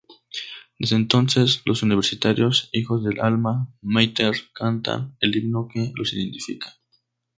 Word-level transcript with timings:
Desde 0.79 0.95
entonces, 0.95 1.61
los 1.65 1.83
universitarios, 1.83 2.69
hijos 2.71 3.03
del 3.03 3.19
Alma 3.21 3.71
Máter, 3.83 4.33
cantan 4.51 5.15
el 5.19 5.35
himno 5.35 5.67
que 5.71 5.91
los 5.95 6.13
identifica. 6.13 6.75